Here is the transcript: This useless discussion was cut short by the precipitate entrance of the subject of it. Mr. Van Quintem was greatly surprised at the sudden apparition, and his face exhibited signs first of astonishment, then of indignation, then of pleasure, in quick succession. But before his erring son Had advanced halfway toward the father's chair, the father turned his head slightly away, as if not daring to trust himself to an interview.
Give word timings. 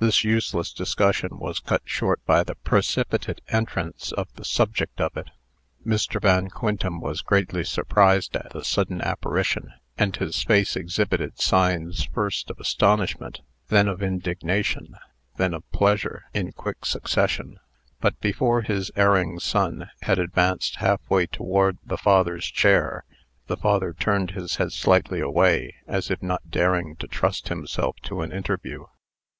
This 0.00 0.24
useless 0.24 0.72
discussion 0.72 1.38
was 1.38 1.60
cut 1.60 1.82
short 1.84 2.20
by 2.26 2.42
the 2.42 2.56
precipitate 2.56 3.40
entrance 3.46 4.10
of 4.10 4.26
the 4.34 4.44
subject 4.44 5.00
of 5.00 5.16
it. 5.16 5.30
Mr. 5.86 6.20
Van 6.20 6.50
Quintem 6.50 7.00
was 7.00 7.20
greatly 7.22 7.62
surprised 7.62 8.34
at 8.34 8.50
the 8.50 8.64
sudden 8.64 9.00
apparition, 9.00 9.72
and 9.96 10.16
his 10.16 10.42
face 10.42 10.74
exhibited 10.74 11.38
signs 11.40 12.02
first 12.06 12.50
of 12.50 12.58
astonishment, 12.58 13.40
then 13.68 13.86
of 13.86 14.02
indignation, 14.02 14.96
then 15.36 15.54
of 15.54 15.70
pleasure, 15.70 16.24
in 16.34 16.50
quick 16.50 16.84
succession. 16.84 17.60
But 18.00 18.18
before 18.20 18.62
his 18.62 18.90
erring 18.96 19.38
son 19.38 19.88
Had 20.02 20.18
advanced 20.18 20.78
halfway 20.78 21.28
toward 21.28 21.78
the 21.86 21.96
father's 21.98 22.46
chair, 22.46 23.04
the 23.46 23.56
father 23.56 23.92
turned 23.92 24.32
his 24.32 24.56
head 24.56 24.72
slightly 24.72 25.20
away, 25.20 25.76
as 25.86 26.10
if 26.10 26.20
not 26.20 26.50
daring 26.50 26.96
to 26.96 27.06
trust 27.06 27.46
himself 27.46 27.94
to 28.06 28.22
an 28.22 28.32
interview. 28.32 28.86